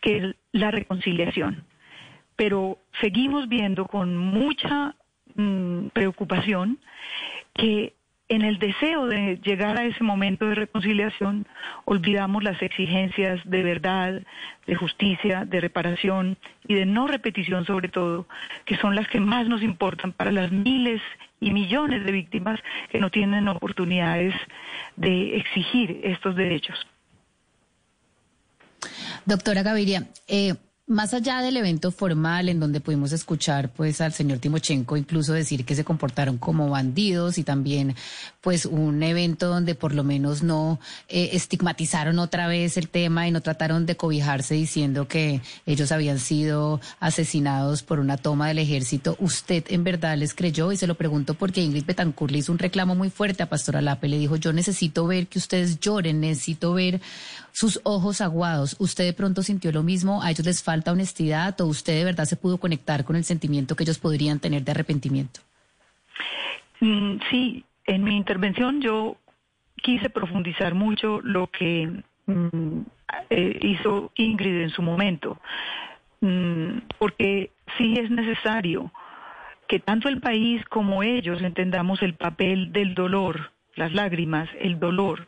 que 0.00 0.16
es 0.18 0.36
la 0.52 0.70
reconciliación. 0.70 1.64
Pero 2.36 2.78
seguimos 3.00 3.48
viendo 3.48 3.86
con 3.86 4.16
mucha 4.16 4.94
mm, 5.34 5.88
preocupación 5.88 6.78
que 7.54 7.94
en 8.28 8.42
el 8.42 8.58
deseo 8.58 9.06
de 9.06 9.38
llegar 9.42 9.78
a 9.78 9.84
ese 9.84 10.04
momento 10.04 10.46
de 10.46 10.54
reconciliación, 10.54 11.46
olvidamos 11.86 12.44
las 12.44 12.60
exigencias 12.60 13.40
de 13.44 13.62
verdad, 13.62 14.22
de 14.66 14.74
justicia, 14.74 15.44
de 15.46 15.60
reparación 15.60 16.36
y 16.66 16.74
de 16.74 16.84
no 16.84 17.06
repetición 17.06 17.64
sobre 17.64 17.88
todo, 17.88 18.26
que 18.66 18.76
son 18.76 18.94
las 18.94 19.08
que 19.08 19.20
más 19.20 19.48
nos 19.48 19.62
importan 19.62 20.12
para 20.12 20.30
las 20.30 20.52
miles 20.52 21.00
y 21.40 21.52
millones 21.52 22.04
de 22.04 22.12
víctimas 22.12 22.60
que 22.90 23.00
no 23.00 23.10
tienen 23.10 23.48
oportunidades 23.48 24.34
de 24.96 25.36
exigir 25.36 26.00
estos 26.04 26.36
derechos. 26.36 26.86
Doctora 29.24 29.62
Gaviria, 29.62 30.08
eh, 30.26 30.54
más 30.88 31.12
allá 31.12 31.42
del 31.42 31.58
evento 31.58 31.90
formal 31.90 32.48
en 32.48 32.60
donde 32.60 32.80
pudimos 32.80 33.12
escuchar 33.12 33.70
pues 33.70 34.00
al 34.00 34.14
señor 34.14 34.38
Timochenko 34.38 34.96
incluso 34.96 35.34
decir 35.34 35.66
que 35.66 35.74
se 35.74 35.84
comportaron 35.84 36.38
como 36.38 36.70
bandidos 36.70 37.36
y 37.36 37.44
también 37.44 37.94
pues 38.40 38.64
un 38.64 39.02
evento 39.02 39.48
donde 39.48 39.74
por 39.74 39.94
lo 39.94 40.02
menos 40.02 40.42
no 40.42 40.80
eh, 41.08 41.30
estigmatizaron 41.34 42.18
otra 42.18 42.48
vez 42.48 42.78
el 42.78 42.88
tema 42.88 43.28
y 43.28 43.30
no 43.30 43.42
trataron 43.42 43.84
de 43.84 43.98
cobijarse 43.98 44.54
diciendo 44.54 45.06
que 45.06 45.42
ellos 45.66 45.92
habían 45.92 46.18
sido 46.18 46.80
asesinados 47.00 47.82
por 47.82 48.00
una 48.00 48.16
toma 48.16 48.48
del 48.48 48.58
ejército, 48.58 49.14
¿usted 49.20 49.64
en 49.68 49.84
verdad 49.84 50.16
les 50.16 50.34
creyó? 50.34 50.72
Y 50.72 50.78
se 50.78 50.86
lo 50.86 50.94
pregunto 50.94 51.34
porque 51.34 51.60
Ingrid 51.60 51.84
Betancourt 51.84 52.32
le 52.32 52.38
hizo 52.38 52.50
un 52.50 52.58
reclamo 52.58 52.94
muy 52.94 53.10
fuerte 53.10 53.42
a 53.42 53.50
Pastora 53.50 53.82
Lape, 53.82 54.08
le 54.08 54.18
dijo 54.18 54.36
yo 54.36 54.54
necesito 54.54 55.06
ver 55.06 55.26
que 55.26 55.38
ustedes 55.38 55.78
lloren, 55.80 56.20
necesito 56.20 56.72
ver 56.72 57.02
sus 57.58 57.80
ojos 57.82 58.20
aguados. 58.20 58.76
¿Usted 58.78 59.04
de 59.04 59.12
pronto 59.12 59.42
sintió 59.42 59.72
lo 59.72 59.82
mismo? 59.82 60.22
¿A 60.22 60.30
ellos 60.30 60.46
les 60.46 60.62
falta 60.62 60.92
honestidad 60.92 61.60
o 61.60 61.66
usted 61.66 61.94
de 61.94 62.04
verdad 62.04 62.24
se 62.24 62.36
pudo 62.36 62.58
conectar 62.58 63.04
con 63.04 63.16
el 63.16 63.24
sentimiento 63.24 63.74
que 63.74 63.82
ellos 63.82 63.98
podrían 63.98 64.38
tener 64.38 64.62
de 64.62 64.70
arrepentimiento? 64.70 65.40
Mm, 66.78 67.16
sí, 67.28 67.64
en 67.84 68.04
mi 68.04 68.16
intervención 68.16 68.80
yo 68.80 69.16
quise 69.82 70.08
profundizar 70.08 70.76
mucho 70.76 71.20
lo 71.20 71.48
que 71.48 72.00
mm, 72.26 72.80
eh, 73.30 73.58
hizo 73.62 74.12
Ingrid 74.14 74.62
en 74.62 74.70
su 74.70 74.82
momento, 74.82 75.40
mm, 76.20 76.78
porque 76.96 77.50
sí 77.76 77.94
es 77.98 78.08
necesario 78.08 78.92
que 79.66 79.80
tanto 79.80 80.08
el 80.08 80.20
país 80.20 80.64
como 80.66 81.02
ellos 81.02 81.42
entendamos 81.42 82.02
el 82.02 82.14
papel 82.14 82.70
del 82.72 82.94
dolor, 82.94 83.50
las 83.74 83.92
lágrimas, 83.92 84.48
el 84.60 84.78
dolor 84.78 85.26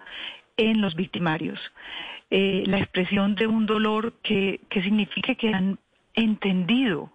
en 0.56 0.80
los 0.80 0.94
victimarios. 0.94 1.58
Eh, 2.30 2.62
la 2.66 2.78
expresión 2.78 3.34
de 3.34 3.48
un 3.48 3.66
dolor 3.66 4.14
que, 4.22 4.60
que 4.68 4.82
signifique 4.82 5.36
que 5.36 5.52
han 5.52 5.78
entendido, 6.14 7.10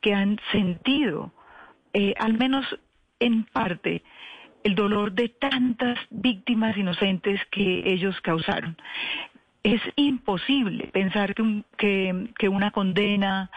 que 0.00 0.14
han 0.14 0.38
sentido, 0.52 1.32
eh, 1.92 2.14
al 2.18 2.34
menos 2.34 2.66
en 3.20 3.44
parte, 3.44 4.02
el 4.64 4.74
dolor 4.74 5.12
de 5.12 5.28
tantas 5.28 5.98
víctimas 6.10 6.76
inocentes 6.76 7.40
que 7.50 7.82
ellos 7.86 8.20
causaron. 8.20 8.76
Es 9.62 9.80
imposible 9.96 10.88
pensar 10.88 11.34
que, 11.34 12.28
que, 12.38 12.48
una 12.48 12.70
condena, 12.70 13.50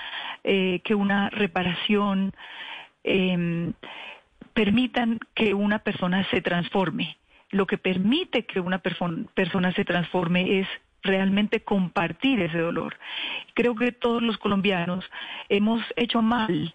eh, 0.43 0.81
que 0.83 0.95
una 0.95 1.29
reparación 1.29 2.33
em, 3.03 3.73
permitan 4.53 5.19
que 5.35 5.53
una 5.53 5.79
persona 5.79 6.23
se 6.29 6.41
transforme. 6.41 7.17
Lo 7.49 7.67
que 7.67 7.77
permite 7.77 8.45
que 8.45 8.59
una 8.59 8.79
persona 8.79 9.73
se 9.73 9.85
transforme 9.85 10.59
es 10.59 10.67
realmente 11.03 11.61
compartir 11.61 12.41
ese 12.41 12.59
dolor. 12.59 12.97
Creo 13.53 13.75
que 13.75 13.91
todos 13.91 14.21
los 14.21 14.37
colombianos 14.37 15.05
hemos 15.49 15.81
hecho 15.95 16.21
mal 16.21 16.73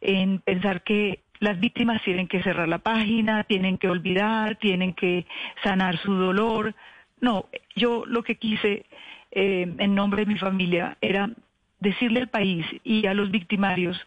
en 0.00 0.40
pensar 0.40 0.82
que 0.82 1.20
las 1.40 1.58
víctimas 1.60 2.02
tienen 2.02 2.28
que 2.28 2.42
cerrar 2.42 2.68
la 2.68 2.78
página, 2.78 3.44
tienen 3.44 3.78
que 3.78 3.88
olvidar, 3.88 4.56
tienen 4.56 4.94
que 4.94 5.26
sanar 5.62 5.98
su 5.98 6.14
dolor. 6.14 6.74
No, 7.20 7.46
yo 7.76 8.04
lo 8.06 8.22
que 8.22 8.36
quise 8.36 8.86
eh, 9.30 9.74
en 9.78 9.94
nombre 9.94 10.24
de 10.24 10.32
mi 10.32 10.38
familia 10.38 10.96
era 11.00 11.30
decirle 11.80 12.20
al 12.20 12.28
país 12.28 12.66
y 12.82 13.06
a 13.06 13.14
los 13.14 13.30
victimarios 13.30 14.04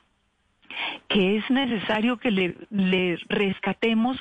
que 1.07 1.37
es 1.37 1.49
necesario 1.49 2.17
que 2.17 2.31
le, 2.31 2.55
le 2.69 3.17
rescatemos 3.27 4.17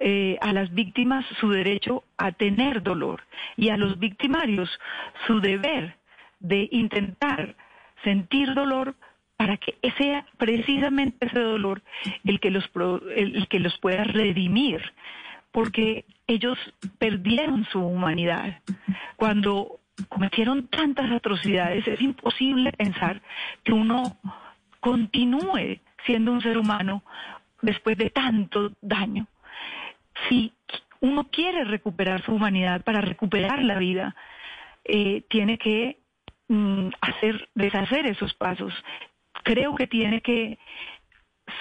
eh, 0.00 0.38
a 0.40 0.52
las 0.52 0.72
víctimas 0.72 1.24
su 1.40 1.50
derecho 1.50 2.04
a 2.16 2.30
tener 2.30 2.82
dolor 2.82 3.22
y 3.56 3.70
a 3.70 3.76
los 3.76 3.98
victimarios 3.98 4.70
su 5.26 5.40
deber 5.40 5.96
de 6.38 6.68
intentar 6.70 7.56
sentir 8.04 8.54
dolor 8.54 8.94
para 9.36 9.56
que 9.56 9.76
sea 9.96 10.24
precisamente 10.36 11.26
ese 11.26 11.40
dolor 11.40 11.82
el 12.24 12.38
que 12.38 12.50
los, 12.50 12.70
el 13.16 13.48
que 13.48 13.58
los 13.58 13.76
pueda 13.78 14.04
redimir, 14.04 14.82
porque 15.50 16.04
ellos 16.28 16.58
perdieron 16.98 17.64
su 17.66 17.80
humanidad. 17.80 18.60
Cuando 19.16 19.80
cometieron 20.08 20.68
tantas 20.68 21.10
atrocidades, 21.10 21.86
es 21.88 22.00
imposible 22.00 22.72
pensar 22.72 23.20
que 23.64 23.72
uno 23.72 24.16
continúe 24.80 25.80
siendo 26.06 26.32
un 26.32 26.40
ser 26.40 26.56
humano 26.56 27.02
después 27.62 27.98
de 27.98 28.10
tanto 28.10 28.72
daño 28.80 29.26
si 30.28 30.52
uno 31.00 31.24
quiere 31.30 31.64
recuperar 31.64 32.22
su 32.24 32.32
humanidad 32.32 32.82
para 32.82 33.00
recuperar 33.00 33.62
la 33.62 33.78
vida, 33.78 34.16
eh, 34.84 35.22
tiene 35.28 35.58
que 35.58 35.98
mm, 36.48 36.88
hacer, 37.00 37.48
deshacer 37.54 38.06
esos 38.06 38.34
pasos. 38.34 38.72
Creo 39.44 39.74
que 39.74 39.86
tiene 39.86 40.20
que 40.20 40.58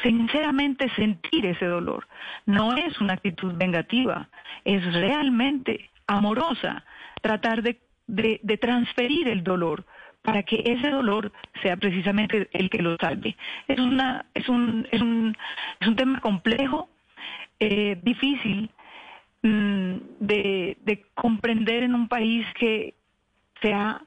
sinceramente 0.03 0.89
sentir 0.95 1.45
ese 1.45 1.65
dolor. 1.65 2.07
No 2.45 2.75
es 2.75 2.99
una 2.99 3.13
actitud 3.13 3.53
vengativa, 3.55 4.29
es 4.65 4.83
realmente 4.93 5.89
amorosa 6.07 6.83
tratar 7.21 7.61
de, 7.61 7.79
de 8.07 8.57
transferir 8.57 9.27
el 9.27 9.43
dolor 9.43 9.85
para 10.27 10.43
que 10.43 10.61
ese 10.65 10.89
dolor 10.89 11.31
sea 11.61 11.77
precisamente 11.77 12.49
el 12.51 12.69
que 12.69 12.81
lo 12.81 12.97
salve. 12.97 13.37
Es, 13.67 13.79
una, 13.79 14.25
es, 14.33 14.49
un, 14.49 14.85
es, 14.91 15.01
un, 15.01 15.37
es 15.79 15.87
un 15.87 15.95
tema 15.95 16.19
complejo, 16.19 16.89
eh, 17.59 17.99
difícil 18.03 18.69
mm, 19.41 19.95
de, 20.19 20.77
de 20.81 21.05
comprender 21.15 21.83
en 21.83 21.95
un 21.95 22.07
país 22.07 22.45
que 22.59 22.95
se 23.61 23.73
ha 23.73 24.01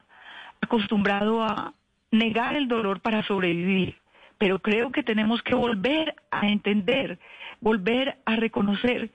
acostumbrado 0.60 1.42
a 1.42 1.74
negar 2.10 2.56
el 2.56 2.68
dolor 2.68 3.00
para 3.00 3.22
sobrevivir. 3.24 3.96
Pero 4.38 4.58
creo 4.60 4.90
que 4.90 5.02
tenemos 5.02 5.42
que 5.42 5.54
volver 5.54 6.14
a 6.30 6.48
entender, 6.48 7.18
volver 7.60 8.18
a 8.24 8.36
reconocer 8.36 9.10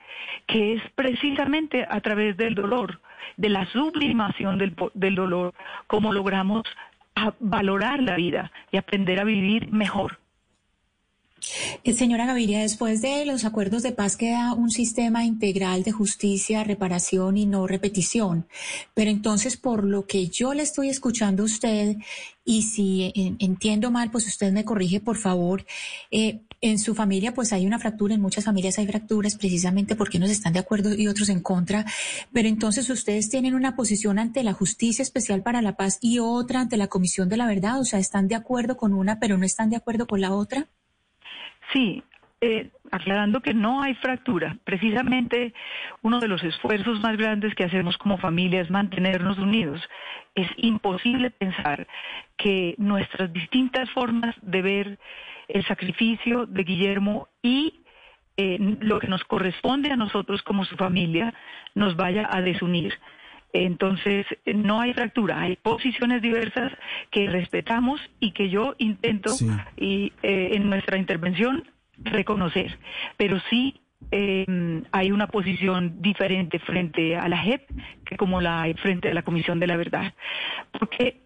que 0.46 0.74
es 0.74 0.82
precisamente 0.94 1.86
a 1.88 2.00
través 2.00 2.36
del 2.36 2.54
dolor, 2.54 3.00
de 3.36 3.48
la 3.48 3.66
sublimación 3.66 4.58
del, 4.58 4.76
del 4.94 5.14
dolor, 5.16 5.52
como 5.88 6.12
logramos 6.12 6.62
valorar 7.40 8.02
la 8.02 8.14
vida 8.14 8.52
y 8.70 8.76
aprender 8.76 9.18
a 9.20 9.24
vivir 9.24 9.72
mejor. 9.72 10.18
Eh, 11.84 11.92
señora 11.94 12.26
Gaviria, 12.26 12.60
después 12.60 13.02
de 13.02 13.24
los 13.24 13.44
acuerdos 13.44 13.82
de 13.82 13.92
paz 13.92 14.16
queda 14.16 14.52
un 14.54 14.70
sistema 14.70 15.24
integral 15.24 15.82
de 15.84 15.92
justicia, 15.92 16.64
reparación 16.64 17.36
y 17.36 17.46
no 17.46 17.66
repetición. 17.66 18.46
Pero 18.94 19.10
entonces, 19.10 19.56
por 19.56 19.84
lo 19.84 20.06
que 20.06 20.28
yo 20.28 20.54
le 20.54 20.62
estoy 20.62 20.88
escuchando 20.88 21.42
a 21.42 21.46
usted, 21.46 21.96
y 22.44 22.62
si 22.62 23.12
entiendo 23.40 23.90
mal, 23.90 24.10
pues 24.10 24.26
usted 24.26 24.52
me 24.52 24.64
corrige, 24.64 25.00
por 25.00 25.16
favor. 25.16 25.66
Eh, 26.10 26.40
en 26.60 26.78
su 26.78 26.94
familia, 26.94 27.34
pues 27.34 27.52
hay 27.52 27.66
una 27.66 27.78
fractura, 27.78 28.14
en 28.14 28.20
muchas 28.20 28.44
familias 28.44 28.78
hay 28.78 28.86
fracturas 28.86 29.36
precisamente 29.36 29.94
porque 29.96 30.18
unos 30.18 30.30
están 30.30 30.52
de 30.52 30.60
acuerdo 30.60 30.94
y 30.94 31.08
otros 31.08 31.28
en 31.28 31.40
contra. 31.40 31.84
Pero 32.32 32.48
entonces 32.48 32.88
ustedes 32.88 33.28
tienen 33.28 33.54
una 33.54 33.76
posición 33.76 34.18
ante 34.18 34.42
la 34.42 34.52
Justicia 34.52 35.02
Especial 35.02 35.42
para 35.42 35.62
la 35.62 35.76
Paz 35.76 35.98
y 36.00 36.18
otra 36.18 36.60
ante 36.60 36.76
la 36.76 36.86
Comisión 36.86 37.28
de 37.28 37.36
la 37.36 37.46
Verdad. 37.46 37.80
O 37.80 37.84
sea, 37.84 37.98
están 37.98 38.28
de 38.28 38.36
acuerdo 38.36 38.76
con 38.76 38.94
una, 38.94 39.18
pero 39.18 39.38
no 39.38 39.44
están 39.44 39.70
de 39.70 39.76
acuerdo 39.76 40.06
con 40.06 40.20
la 40.20 40.32
otra. 40.32 40.68
Sí, 41.72 42.02
eh, 42.40 42.70
aclarando 42.92 43.40
que 43.40 43.54
no 43.54 43.82
hay 43.82 43.94
fractura. 43.94 44.56
Precisamente 44.64 45.54
uno 46.02 46.20
de 46.20 46.28
los 46.28 46.44
esfuerzos 46.44 47.00
más 47.00 47.16
grandes 47.16 47.54
que 47.54 47.64
hacemos 47.64 47.96
como 47.96 48.18
familia 48.18 48.60
es 48.60 48.70
mantenernos 48.70 49.38
unidos. 49.38 49.80
Es 50.34 50.48
imposible 50.56 51.30
pensar 51.30 51.86
que 52.36 52.74
nuestras 52.78 53.32
distintas 53.32 53.90
formas 53.90 54.34
de 54.42 54.62
ver 54.62 54.98
el 55.48 55.64
sacrificio 55.64 56.46
de 56.46 56.64
Guillermo 56.64 57.28
y 57.42 57.80
eh, 58.36 58.58
lo 58.80 58.98
que 58.98 59.08
nos 59.08 59.24
corresponde 59.24 59.90
a 59.90 59.96
nosotros 59.96 60.42
como 60.42 60.66
su 60.66 60.76
familia 60.76 61.32
nos 61.74 61.96
vaya 61.96 62.28
a 62.30 62.42
desunir. 62.42 62.98
Entonces, 63.64 64.26
no 64.44 64.80
hay 64.80 64.92
fractura, 64.92 65.40
hay 65.40 65.56
posiciones 65.56 66.20
diversas 66.20 66.72
que 67.10 67.28
respetamos 67.28 68.00
y 68.20 68.32
que 68.32 68.50
yo 68.50 68.74
intento 68.78 69.30
y, 69.76 70.12
eh, 70.22 70.50
en 70.52 70.68
nuestra 70.68 70.98
intervención 70.98 71.64
reconocer. 71.98 72.78
Pero 73.16 73.40
sí 73.48 73.80
eh, 74.10 74.82
hay 74.92 75.10
una 75.10 75.26
posición 75.28 76.02
diferente 76.02 76.58
frente 76.58 77.16
a 77.16 77.28
la 77.28 77.38
JEP 77.38 77.68
que 78.04 78.16
como 78.16 78.40
la 78.40 78.62
hay 78.62 78.74
frente 78.74 79.10
a 79.10 79.14
la 79.14 79.22
Comisión 79.22 79.58
de 79.58 79.66
la 79.66 79.76
Verdad. 79.76 80.12
Porque 80.78 81.22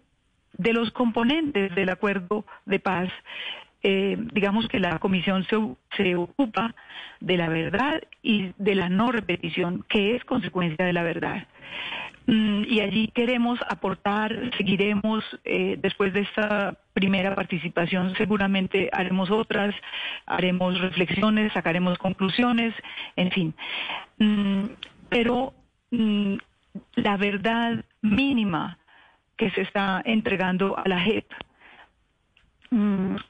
de 0.57 0.73
los 0.73 0.91
componentes 0.91 1.73
del 1.75 1.89
acuerdo 1.89 2.45
de 2.65 2.79
paz, 2.79 3.09
eh, 3.83 4.17
digamos 4.33 4.67
que 4.67 4.79
la 4.79 4.99
comisión 4.99 5.43
se, 5.45 5.57
se 5.97 6.15
ocupa 6.15 6.75
de 7.19 7.37
la 7.37 7.49
verdad 7.49 8.01
y 8.21 8.51
de 8.57 8.75
la 8.75 8.89
no 8.89 9.11
repetición, 9.11 9.83
que 9.89 10.15
es 10.15 10.23
consecuencia 10.25 10.85
de 10.85 10.93
la 10.93 11.03
verdad. 11.03 11.47
Mm, 12.27 12.63
y 12.67 12.81
allí 12.81 13.07
queremos 13.07 13.59
aportar, 13.67 14.51
seguiremos 14.57 15.23
eh, 15.43 15.77
después 15.81 16.13
de 16.13 16.21
esta 16.21 16.77
primera 16.93 17.33
participación, 17.35 18.13
seguramente 18.15 18.89
haremos 18.93 19.31
otras, 19.31 19.73
haremos 20.27 20.79
reflexiones, 20.79 21.51
sacaremos 21.53 21.97
conclusiones, 21.97 22.75
en 23.15 23.31
fin. 23.31 23.53
Mm, 24.19 24.65
pero 25.09 25.53
mm, 25.89 26.35
la 26.95 27.17
verdad 27.17 27.83
mínima 28.01 28.77
que 29.35 29.49
se 29.51 29.61
está 29.61 30.01
entregando 30.05 30.77
a 30.77 30.87
la 30.87 30.99
JEP 30.99 31.25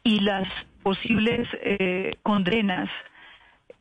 y 0.04 0.20
las 0.20 0.48
posibles 0.84 1.48
eh, 1.64 2.16
condenas 2.24 2.90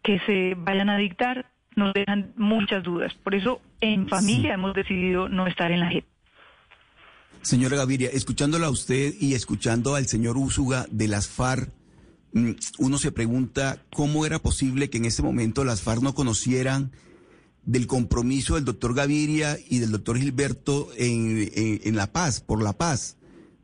que 0.02 0.18
se 0.20 0.54
vayan 0.56 0.88
a 0.88 0.96
dictar 0.96 1.50
nos 1.76 1.92
dejan 1.94 2.32
muchas 2.36 2.82
dudas. 2.82 3.12
Por 3.22 3.34
eso, 3.34 3.60
en 3.80 4.08
familia 4.08 4.54
hemos 4.54 4.74
decidido 4.74 5.28
no 5.28 5.46
estar 5.46 5.70
en 5.70 5.80
la 5.80 5.90
JEP. 5.90 6.04
Señora 7.42 7.76
Gaviria, 7.76 8.10
escuchándola 8.12 8.66
a 8.66 8.70
usted 8.70 9.14
y 9.18 9.34
escuchando 9.34 9.94
al 9.94 10.06
señor 10.06 10.36
Úsuga 10.36 10.86
de 10.90 11.08
las 11.08 11.28
FARC, 11.28 11.70
mm, 12.32 12.50
uno 12.78 12.98
se 12.98 13.12
pregunta 13.12 13.82
cómo 13.94 14.26
era 14.26 14.38
posible 14.38 14.90
que 14.90 14.98
en 14.98 15.06
ese 15.06 15.22
momento 15.22 15.64
las 15.64 15.80
FARC 15.82 16.02
no 16.02 16.14
conocieran 16.14 16.92
del 17.64 17.86
compromiso 17.86 18.56
del 18.56 18.64
doctor 18.64 18.94
Gaviria 18.94 19.56
y 19.68 19.78
del 19.78 19.92
doctor 19.92 20.18
Gilberto 20.18 20.88
en, 20.96 21.50
en, 21.54 21.96
la 21.96 22.12
paz, 22.12 22.40
por 22.40 22.62
la 22.62 22.72
paz, 22.72 23.16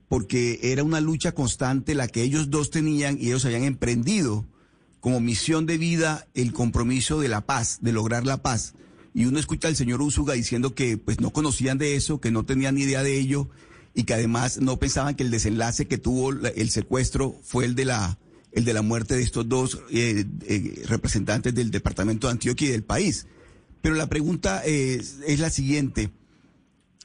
porque 0.08 0.60
era 0.62 0.84
una 0.84 1.00
lucha 1.00 1.32
constante 1.32 1.94
la 1.94 2.08
que 2.08 2.22
ellos 2.22 2.50
dos 2.50 2.70
tenían 2.70 3.18
y 3.20 3.26
ellos 3.28 3.44
habían 3.44 3.64
emprendido 3.64 4.44
como 5.00 5.20
misión 5.20 5.66
de 5.66 5.78
vida 5.78 6.26
el 6.34 6.52
compromiso 6.52 7.20
de 7.20 7.28
la 7.28 7.42
paz, 7.42 7.78
de 7.80 7.92
lograr 7.92 8.26
la 8.26 8.42
paz. 8.42 8.74
Y 9.14 9.24
uno 9.24 9.38
escucha 9.38 9.68
al 9.68 9.76
señor 9.76 10.02
Usuga 10.02 10.34
diciendo 10.34 10.74
que 10.74 10.98
pues 10.98 11.20
no 11.20 11.30
conocían 11.30 11.78
de 11.78 11.96
eso, 11.96 12.20
que 12.20 12.30
no 12.30 12.44
tenían 12.44 12.74
ni 12.74 12.82
idea 12.82 13.02
de 13.02 13.18
ello 13.18 13.48
y 13.94 14.04
que 14.04 14.14
además 14.14 14.60
no 14.60 14.78
pensaban 14.78 15.14
que 15.14 15.22
el 15.22 15.30
desenlace 15.30 15.86
que 15.86 15.96
tuvo 15.98 16.32
el 16.32 16.70
secuestro 16.70 17.34
fue 17.42 17.64
el 17.64 17.74
de 17.74 17.86
la 17.86 18.18
el 18.52 18.64
de 18.64 18.72
la 18.72 18.82
muerte 18.82 19.14
de 19.14 19.22
estos 19.22 19.46
dos 19.48 19.82
eh, 19.90 20.24
eh, 20.46 20.82
representantes 20.86 21.54
del 21.54 21.70
departamento 21.70 22.26
de 22.26 22.32
Antioquia 22.32 22.68
y 22.68 22.72
del 22.72 22.84
país. 22.84 23.26
Pero 23.82 23.94
la 23.94 24.08
pregunta 24.08 24.64
es, 24.64 25.18
es 25.26 25.40
la 25.40 25.50
siguiente. 25.50 26.10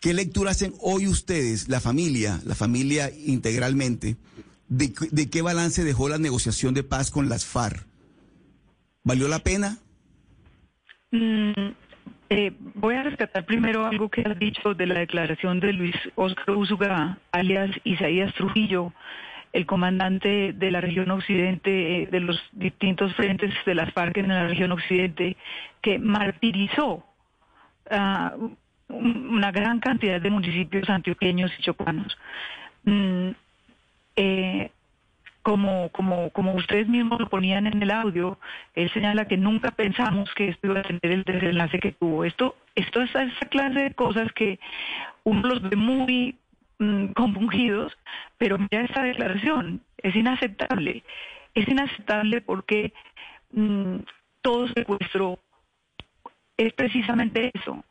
¿Qué 0.01 0.15
lectura 0.15 0.49
hacen 0.49 0.73
hoy 0.81 1.05
ustedes, 1.05 1.69
la 1.69 1.79
familia, 1.79 2.39
la 2.43 2.55
familia 2.55 3.11
integralmente, 3.23 4.15
de, 4.67 5.29
qué 5.29 5.41
balance 5.43 5.83
dejó 5.83 6.09
la 6.09 6.17
negociación 6.17 6.73
de 6.73 6.81
paz 6.81 7.11
con 7.11 7.29
las 7.29 7.45
FARC? 7.45 7.85
¿Valió 9.03 9.27
la 9.27 9.39
pena? 9.39 9.77
Mm, 11.11 11.51
eh, 12.29 12.51
voy 12.73 12.95
a 12.95 13.03
rescatar 13.03 13.45
primero 13.45 13.85
algo 13.85 14.09
que 14.09 14.21
has 14.21 14.39
dicho 14.39 14.73
de 14.73 14.87
la 14.87 15.01
declaración 15.01 15.59
de 15.59 15.71
Luis 15.71 15.95
Oscar 16.15 16.55
Usuga, 16.55 17.19
alias 17.31 17.69
Isaías 17.83 18.33
Trujillo, 18.33 18.93
el 19.53 19.67
comandante 19.67 20.51
de 20.53 20.71
la 20.71 20.81
región 20.81 21.11
occidente, 21.11 22.01
eh, 22.01 22.07
de 22.07 22.21
los 22.21 22.41
distintos 22.53 23.13
frentes 23.15 23.53
de 23.67 23.75
las 23.75 23.93
FARC 23.93 24.17
en 24.17 24.29
la 24.29 24.47
región 24.47 24.71
occidente, 24.71 25.37
que 25.83 25.99
martirizó 25.99 27.05
a 27.87 28.33
una 28.91 29.51
gran 29.51 29.79
cantidad 29.79 30.21
de 30.21 30.29
municipios 30.29 30.89
antioqueños 30.89 31.51
y 31.57 31.63
chocanos. 31.63 32.17
Mm, 32.83 33.29
eh, 34.15 34.71
como, 35.43 35.89
como, 35.89 36.29
como 36.31 36.53
ustedes 36.53 36.87
mismos 36.87 37.19
lo 37.19 37.29
ponían 37.29 37.65
en 37.65 37.81
el 37.81 37.91
audio, 37.91 38.37
él 38.75 38.91
señala 38.91 39.27
que 39.27 39.37
nunca 39.37 39.71
pensamos 39.71 40.31
que 40.35 40.49
esto 40.49 40.67
iba 40.67 40.81
a 40.81 40.83
tener 40.83 40.99
el 41.03 41.23
desenlace 41.23 41.79
que 41.79 41.93
tuvo. 41.93 42.25
Esto, 42.25 42.55
esto 42.75 43.01
es 43.01 43.09
esa 43.09 43.45
clase 43.49 43.79
de 43.79 43.93
cosas 43.93 44.31
que 44.33 44.59
uno 45.23 45.47
los 45.47 45.61
ve 45.61 45.75
muy 45.75 46.37
mm, 46.79 47.07
compungidos, 47.07 47.97
pero 48.37 48.57
mira 48.57 48.85
esta 48.85 49.03
declaración, 49.03 49.81
es 49.97 50.15
inaceptable. 50.15 51.03
Es 51.53 51.67
inaceptable 51.67 52.41
porque 52.41 52.93
mm, 53.51 53.97
todo 54.41 54.67
secuestro 54.69 55.39
es 56.57 56.73
precisamente 56.73 57.51
eso. 57.53 57.83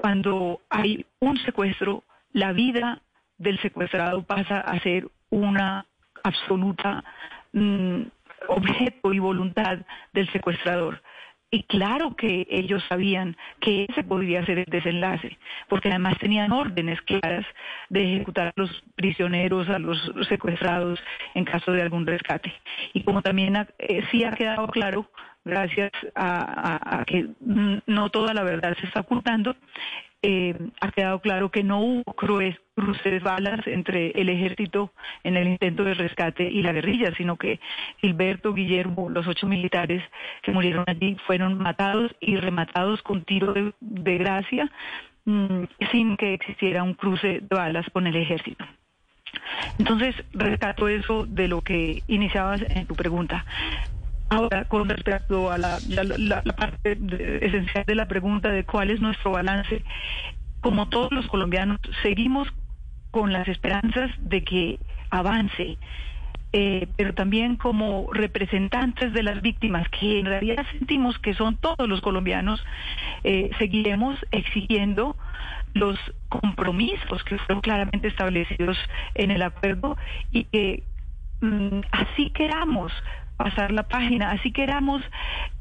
Cuando 0.00 0.60
hay 0.68 1.06
un 1.20 1.38
secuestro, 1.38 2.04
la 2.32 2.52
vida 2.52 3.00
del 3.38 3.58
secuestrado 3.60 4.22
pasa 4.22 4.60
a 4.60 4.78
ser 4.80 5.08
una 5.30 5.86
absoluta 6.22 7.04
mm, 7.52 8.02
objeto 8.48 9.12
y 9.12 9.18
voluntad 9.18 9.78
del 10.12 10.30
secuestrador. 10.32 11.02
Y 11.50 11.62
claro 11.62 12.16
que 12.16 12.46
ellos 12.50 12.82
sabían 12.88 13.36
que 13.60 13.86
ese 13.88 14.02
podría 14.02 14.44
ser 14.44 14.58
el 14.58 14.64
desenlace, 14.66 15.38
porque 15.68 15.88
además 15.88 16.18
tenían 16.18 16.50
órdenes 16.50 17.00
claras 17.02 17.46
de 17.88 18.16
ejecutar 18.16 18.48
a 18.48 18.52
los 18.56 18.82
prisioneros, 18.96 19.68
a 19.68 19.78
los 19.78 19.98
secuestrados 20.28 20.98
en 21.34 21.44
caso 21.44 21.70
de 21.70 21.82
algún 21.82 22.04
rescate. 22.06 22.52
Y 22.94 23.04
como 23.04 23.22
también 23.22 23.56
eh, 23.78 24.02
sí 24.10 24.24
ha 24.24 24.32
quedado 24.32 24.66
claro, 24.68 25.08
gracias 25.46 25.92
a, 26.14 27.04
que 27.06 27.28
no 27.40 28.10
toda 28.10 28.34
la 28.34 28.42
verdad 28.42 28.76
se 28.78 28.86
está 28.86 29.00
ocultando, 29.00 29.56
eh, 30.22 30.56
ha 30.80 30.90
quedado 30.90 31.20
claro 31.20 31.50
que 31.50 31.62
no 31.62 31.78
hubo 31.78 32.02
cruces 32.02 32.56
de 33.04 33.18
balas 33.20 33.64
entre 33.66 34.10
el 34.10 34.28
ejército 34.28 34.90
en 35.22 35.36
el 35.36 35.46
intento 35.46 35.84
de 35.84 35.94
rescate 35.94 36.50
y 36.50 36.62
la 36.62 36.72
guerrilla, 36.72 37.14
sino 37.16 37.36
que 37.36 37.60
Gilberto, 38.00 38.52
Guillermo, 38.52 39.08
los 39.08 39.26
ocho 39.28 39.46
militares 39.46 40.02
que 40.42 40.50
murieron 40.50 40.84
allí 40.88 41.16
fueron 41.26 41.58
matados 41.58 42.12
y 42.18 42.36
rematados 42.36 43.02
con 43.02 43.22
tiro 43.22 43.54
de, 43.80 44.18
gracia 44.18 44.68
mm, 45.26 45.64
sin 45.92 46.16
que 46.16 46.34
existiera 46.34 46.82
un 46.82 46.94
cruce 46.94 47.40
de 47.40 47.56
balas 47.56 47.86
con 47.92 48.08
el 48.08 48.16
ejército. 48.16 48.64
Entonces, 49.78 50.16
rescato 50.32 50.88
eso 50.88 51.24
de 51.26 51.46
lo 51.46 51.60
que 51.60 52.02
iniciabas 52.08 52.62
en 52.68 52.86
tu 52.86 52.96
pregunta. 52.96 53.44
Ahora, 54.28 54.64
con 54.64 54.88
respecto 54.88 55.50
a 55.50 55.58
la, 55.58 55.78
parte 56.56 56.98
esencial 57.42 57.84
de 57.86 57.94
la 57.94 58.08
pregunta 58.08 58.50
de 58.50 58.64
cuál 58.64 58.90
es 58.90 59.00
nuestro 59.00 59.30
balance, 59.30 59.82
como 60.60 60.88
todos 60.88 61.12
los 61.12 61.26
colombianos, 61.28 61.78
seguimos 62.02 62.48
con 63.12 63.32
las 63.32 63.46
esperanzas 63.46 64.10
de 64.18 64.42
que 64.42 64.80
avance, 65.10 65.78
eh, 66.52 66.88
pero 66.96 67.14
también 67.14 67.56
como 67.56 68.08
representantes 68.12 69.12
de 69.12 69.22
las 69.22 69.42
víctimas, 69.42 69.88
que 69.90 70.18
en 70.18 70.26
realidad 70.26 70.66
sentimos 70.72 71.18
que 71.20 71.34
son 71.34 71.56
todos 71.56 71.88
los 71.88 72.00
colombianos, 72.00 72.64
eh, 73.22 73.50
seguiremos 73.58 74.18
exigiendo 74.32 75.16
los 75.74 75.98
compromisos 76.28 77.22
que 77.24 77.38
fueron 77.38 77.60
claramente 77.60 78.08
establecidos 78.08 78.76
en 79.14 79.30
el 79.30 79.42
acuerdo 79.42 79.96
y 80.32 80.44
que 80.44 80.82
mm, 81.40 81.80
así 81.92 82.30
queramos 82.30 82.92
pasar 83.36 83.70
la 83.70 83.82
página, 83.82 84.30
así 84.30 84.50
queramos 84.50 85.02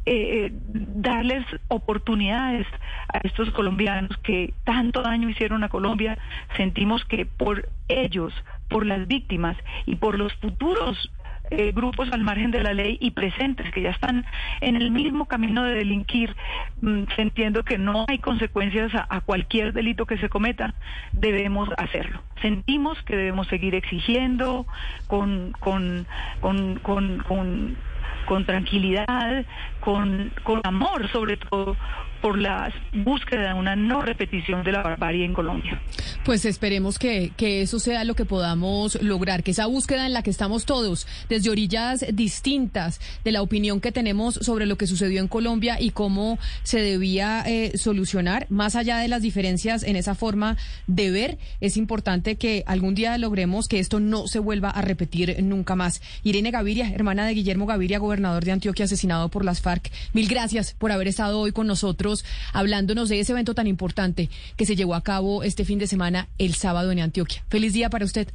eh, 0.05 0.51
darles 0.73 1.45
oportunidades 1.67 2.65
a 3.13 3.17
estos 3.23 3.51
colombianos 3.51 4.15
que 4.23 4.53
tanto 4.63 5.01
daño 5.01 5.29
hicieron 5.29 5.63
a 5.63 5.69
Colombia, 5.69 6.17
sentimos 6.55 7.03
que 7.05 7.25
por 7.25 7.69
ellos, 7.87 8.33
por 8.69 8.85
las 8.85 9.07
víctimas 9.07 9.57
y 9.85 9.95
por 9.95 10.17
los 10.17 10.33
futuros 10.35 11.11
eh, 11.51 11.71
grupos 11.73 12.11
al 12.11 12.23
margen 12.23 12.51
de 12.51 12.63
la 12.63 12.73
ley 12.73 12.97
y 12.99 13.11
presentes 13.11 13.71
que 13.71 13.81
ya 13.81 13.91
están 13.91 14.25
en 14.61 14.75
el 14.75 14.91
mismo 14.91 15.25
camino 15.25 15.63
de 15.63 15.75
delinquir, 15.75 16.35
mm, 16.81 17.03
entiendo 17.17 17.63
que 17.63 17.77
no 17.77 18.05
hay 18.07 18.19
consecuencias 18.19 18.91
a, 18.95 19.21
cualquier 19.21 19.73
delito 19.73 20.05
que 20.05 20.17
se 20.17 20.29
cometa, 20.29 20.75
debemos 21.11 21.69
hacerlo. 21.77 22.21
Sentimos 22.41 23.01
que 23.03 23.15
debemos 23.15 23.47
seguir 23.47 23.75
exigiendo 23.75 24.67
con, 25.07 25.53
con, 25.59 26.05
con, 26.41 26.79
con, 26.79 27.19
con 27.19 27.77
con 28.25 28.45
tranquilidad, 28.45 29.45
con, 29.79 30.31
con 30.43 30.61
amor 30.63 31.07
sobre 31.11 31.37
todo, 31.37 31.77
por 32.25 32.39
la 32.39 32.73
búsqueda 32.91 33.49
de 33.49 33.53
una 33.53 33.75
no 33.75 34.01
repetición 34.01 34.63
de 34.63 34.71
la 34.71 34.81
barbarie 34.81 35.25
en 35.25 35.33
Colombia. 35.35 35.79
Pues 36.23 36.43
esperemos 36.45 36.97
que, 36.97 37.31
que 37.37 37.61
eso 37.61 37.77
sea 37.77 38.03
lo 38.03 38.15
que 38.15 38.25
podamos 38.25 38.99
lograr, 39.03 39.43
que 39.43 39.51
esa 39.51 39.67
búsqueda 39.67 40.07
en 40.07 40.13
la 40.13 40.23
que 40.23 40.31
estamos 40.31 40.65
todos, 40.65 41.05
desde 41.29 41.51
orillas 41.51 42.03
distintas 42.13 42.99
de 43.23 43.31
la 43.31 43.43
opinión 43.43 43.79
que 43.79 43.91
tenemos 43.91 44.39
sobre 44.41 44.65
lo 44.65 44.75
que 44.75 44.87
sucedió 44.87 45.21
en 45.21 45.27
Colombia 45.27 45.79
y 45.79 45.91
cómo 45.91 46.39
se 46.63 46.81
debía 46.81 47.43
eh, 47.45 47.77
solucionar, 47.77 48.47
más 48.49 48.75
allá 48.75 48.97
de 48.97 49.07
las 49.07 49.21
diferencias 49.21 49.83
en 49.83 49.95
esa 49.95 50.15
forma 50.15 50.57
de 50.87 51.11
ver, 51.11 51.37
es 51.61 51.77
importante 51.77 52.37
que 52.37 52.63
algún 52.65 52.95
día 52.95 53.15
logremos 53.19 53.67
que 53.67 53.77
esto 53.77 53.99
no 53.99 54.25
se 54.25 54.39
vuelva 54.39 54.71
a 54.71 54.81
repetir 54.81 55.43
nunca 55.43 55.75
más. 55.75 56.01
Irene 56.23 56.49
Gaviria, 56.49 56.89
hermana 56.91 57.27
de 57.27 57.35
Guillermo 57.35 57.67
Gaviria, 57.67 57.99
gobernador 57.99 58.43
de 58.43 58.53
Antioquia, 58.53 58.85
asesinado 58.85 59.29
por 59.29 59.45
las 59.45 59.61
FARC, 59.61 59.91
mil 60.13 60.27
gracias 60.27 60.73
por 60.73 60.91
haber 60.91 61.07
estado 61.07 61.39
hoy 61.39 61.51
con 61.51 61.67
nosotros 61.67 62.14
hablándonos 62.53 63.09
de 63.09 63.19
ese 63.19 63.31
evento 63.31 63.53
tan 63.55 63.67
importante 63.67 64.29
que 64.55 64.65
se 64.65 64.75
llevó 64.75 64.95
a 64.95 65.03
cabo 65.03 65.43
este 65.43 65.65
fin 65.65 65.79
de 65.79 65.87
semana 65.87 66.27
el 66.37 66.53
sábado 66.53 66.91
en 66.91 66.99
Antioquia. 66.99 67.43
Feliz 67.49 67.73
día 67.73 67.89
para 67.89 68.05
usted. 68.05 68.29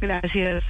Gracias. 0.00 0.64